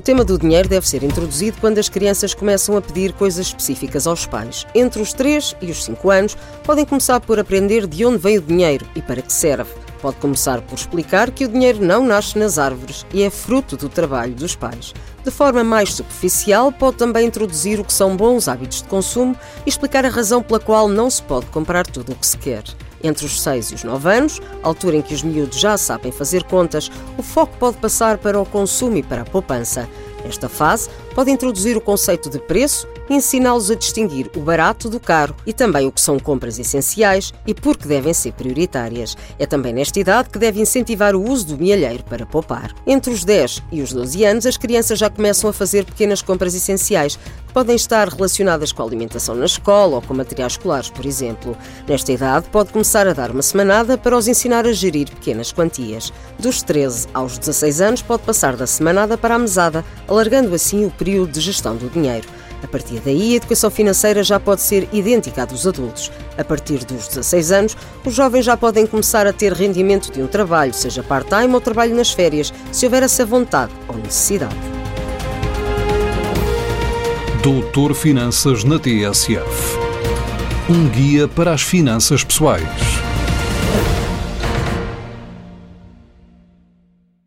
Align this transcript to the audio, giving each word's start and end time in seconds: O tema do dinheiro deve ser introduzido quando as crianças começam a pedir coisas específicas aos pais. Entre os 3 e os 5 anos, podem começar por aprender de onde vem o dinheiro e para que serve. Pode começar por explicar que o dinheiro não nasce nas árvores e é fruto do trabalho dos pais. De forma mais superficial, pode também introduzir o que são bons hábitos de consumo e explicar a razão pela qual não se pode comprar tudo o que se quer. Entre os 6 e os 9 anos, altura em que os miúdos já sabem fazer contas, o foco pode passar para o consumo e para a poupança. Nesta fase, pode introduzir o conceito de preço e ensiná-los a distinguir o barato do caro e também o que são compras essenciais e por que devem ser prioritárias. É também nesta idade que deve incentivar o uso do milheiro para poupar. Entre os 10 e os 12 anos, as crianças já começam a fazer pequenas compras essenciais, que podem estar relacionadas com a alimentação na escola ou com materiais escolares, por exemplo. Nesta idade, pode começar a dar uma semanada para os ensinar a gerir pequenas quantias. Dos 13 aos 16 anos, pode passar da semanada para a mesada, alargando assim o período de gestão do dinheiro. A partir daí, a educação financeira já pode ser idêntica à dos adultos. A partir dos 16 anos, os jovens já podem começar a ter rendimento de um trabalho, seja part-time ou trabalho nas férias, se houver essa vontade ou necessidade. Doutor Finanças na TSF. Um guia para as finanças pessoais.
O 0.00 0.02
tema 0.02 0.24
do 0.24 0.38
dinheiro 0.38 0.66
deve 0.66 0.88
ser 0.88 1.02
introduzido 1.02 1.58
quando 1.60 1.76
as 1.76 1.90
crianças 1.90 2.32
começam 2.32 2.74
a 2.74 2.80
pedir 2.80 3.12
coisas 3.12 3.48
específicas 3.48 4.06
aos 4.06 4.24
pais. 4.24 4.66
Entre 4.74 5.02
os 5.02 5.12
3 5.12 5.56
e 5.60 5.70
os 5.70 5.84
5 5.84 6.10
anos, 6.10 6.38
podem 6.64 6.86
começar 6.86 7.20
por 7.20 7.38
aprender 7.38 7.86
de 7.86 8.06
onde 8.06 8.16
vem 8.16 8.38
o 8.38 8.40
dinheiro 8.40 8.86
e 8.96 9.02
para 9.02 9.20
que 9.20 9.30
serve. 9.30 9.70
Pode 10.00 10.16
começar 10.16 10.62
por 10.62 10.76
explicar 10.76 11.30
que 11.30 11.44
o 11.44 11.48
dinheiro 11.48 11.84
não 11.84 12.02
nasce 12.02 12.38
nas 12.38 12.58
árvores 12.58 13.04
e 13.12 13.22
é 13.22 13.28
fruto 13.28 13.76
do 13.76 13.90
trabalho 13.90 14.32
dos 14.32 14.56
pais. 14.56 14.94
De 15.22 15.30
forma 15.30 15.62
mais 15.62 15.92
superficial, 15.92 16.72
pode 16.72 16.96
também 16.96 17.26
introduzir 17.26 17.78
o 17.78 17.84
que 17.84 17.92
são 17.92 18.16
bons 18.16 18.48
hábitos 18.48 18.80
de 18.80 18.88
consumo 18.88 19.36
e 19.66 19.68
explicar 19.68 20.06
a 20.06 20.08
razão 20.08 20.42
pela 20.42 20.58
qual 20.58 20.88
não 20.88 21.10
se 21.10 21.22
pode 21.22 21.44
comprar 21.48 21.86
tudo 21.86 22.12
o 22.12 22.16
que 22.16 22.26
se 22.26 22.38
quer. 22.38 22.64
Entre 23.02 23.24
os 23.24 23.40
6 23.40 23.70
e 23.70 23.74
os 23.74 23.84
9 23.84 24.08
anos, 24.08 24.40
altura 24.62 24.96
em 24.96 25.02
que 25.02 25.14
os 25.14 25.22
miúdos 25.22 25.58
já 25.58 25.76
sabem 25.76 26.12
fazer 26.12 26.44
contas, 26.44 26.90
o 27.16 27.22
foco 27.22 27.56
pode 27.58 27.78
passar 27.78 28.18
para 28.18 28.40
o 28.40 28.46
consumo 28.46 28.96
e 28.96 29.02
para 29.02 29.22
a 29.22 29.24
poupança. 29.24 29.88
Nesta 30.24 30.48
fase, 30.48 30.90
pode 31.14 31.30
introduzir 31.30 31.76
o 31.76 31.80
conceito 31.80 32.30
de 32.30 32.38
preço 32.38 32.86
e 33.08 33.14
ensiná-los 33.14 33.70
a 33.70 33.74
distinguir 33.74 34.30
o 34.36 34.40
barato 34.40 34.88
do 34.88 35.00
caro 35.00 35.34
e 35.44 35.52
também 35.52 35.86
o 35.86 35.92
que 35.92 36.00
são 36.00 36.18
compras 36.18 36.58
essenciais 36.58 37.32
e 37.46 37.52
por 37.52 37.76
que 37.76 37.88
devem 37.88 38.14
ser 38.14 38.32
prioritárias. 38.32 39.16
É 39.38 39.46
também 39.46 39.72
nesta 39.72 39.98
idade 39.98 40.30
que 40.30 40.38
deve 40.38 40.60
incentivar 40.60 41.14
o 41.14 41.28
uso 41.28 41.46
do 41.46 41.58
milheiro 41.58 42.04
para 42.04 42.24
poupar. 42.24 42.74
Entre 42.86 43.12
os 43.12 43.24
10 43.24 43.62
e 43.72 43.82
os 43.82 43.92
12 43.92 44.24
anos, 44.24 44.46
as 44.46 44.56
crianças 44.56 44.98
já 44.98 45.10
começam 45.10 45.50
a 45.50 45.52
fazer 45.52 45.84
pequenas 45.84 46.22
compras 46.22 46.54
essenciais, 46.54 47.18
que 47.46 47.54
podem 47.54 47.74
estar 47.74 48.08
relacionadas 48.08 48.70
com 48.70 48.82
a 48.82 48.86
alimentação 48.86 49.34
na 49.34 49.46
escola 49.46 49.96
ou 49.96 50.02
com 50.02 50.14
materiais 50.14 50.52
escolares, 50.52 50.88
por 50.88 51.04
exemplo. 51.04 51.56
Nesta 51.88 52.12
idade, 52.12 52.48
pode 52.50 52.70
começar 52.72 53.08
a 53.08 53.12
dar 53.12 53.32
uma 53.32 53.42
semanada 53.42 53.98
para 53.98 54.16
os 54.16 54.28
ensinar 54.28 54.66
a 54.66 54.72
gerir 54.72 55.10
pequenas 55.10 55.52
quantias. 55.52 56.12
Dos 56.38 56.62
13 56.62 57.08
aos 57.12 57.38
16 57.38 57.80
anos, 57.80 58.02
pode 58.02 58.22
passar 58.22 58.54
da 58.54 58.66
semanada 58.66 59.18
para 59.18 59.34
a 59.34 59.38
mesada, 59.38 59.84
alargando 60.06 60.54
assim 60.54 60.86
o 60.86 60.90
período 61.00 61.32
de 61.32 61.40
gestão 61.40 61.74
do 61.74 61.88
dinheiro. 61.88 62.28
A 62.62 62.68
partir 62.68 63.00
daí, 63.00 63.32
a 63.32 63.36
educação 63.36 63.70
financeira 63.70 64.22
já 64.22 64.38
pode 64.38 64.60
ser 64.60 64.86
idêntica 64.92 65.42
à 65.42 65.46
dos 65.46 65.66
adultos. 65.66 66.12
A 66.36 66.44
partir 66.44 66.84
dos 66.84 67.08
16 67.08 67.52
anos, 67.52 67.76
os 68.04 68.14
jovens 68.14 68.44
já 68.44 68.54
podem 68.54 68.86
começar 68.86 69.26
a 69.26 69.32
ter 69.32 69.54
rendimento 69.54 70.12
de 70.12 70.22
um 70.22 70.26
trabalho, 70.26 70.74
seja 70.74 71.02
part-time 71.02 71.54
ou 71.54 71.60
trabalho 71.60 71.96
nas 71.96 72.12
férias, 72.12 72.52
se 72.70 72.84
houver 72.84 73.02
essa 73.02 73.24
vontade 73.24 73.72
ou 73.88 73.96
necessidade. 73.96 74.54
Doutor 77.42 77.94
Finanças 77.94 78.62
na 78.62 78.78
TSF. 78.78 79.78
Um 80.68 80.86
guia 80.90 81.26
para 81.26 81.54
as 81.54 81.62
finanças 81.62 82.22
pessoais. 82.22 83.09